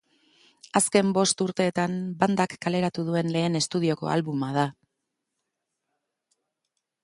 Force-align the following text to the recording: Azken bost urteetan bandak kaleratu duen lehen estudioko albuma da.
Azken 0.77 1.11
bost 1.17 1.43
urteetan 1.45 1.93
bandak 2.23 2.57
kaleratu 2.67 3.05
duen 3.11 3.31
lehen 3.37 3.61
estudioko 3.61 4.13
albuma 4.17 4.53
da. 4.59 4.67